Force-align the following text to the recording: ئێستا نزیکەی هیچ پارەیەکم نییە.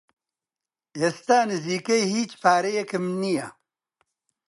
ئێستا 0.99 1.39
نزیکەی 1.51 2.03
هیچ 2.13 2.31
پارەیەکم 2.41 3.05
نییە. 3.21 3.47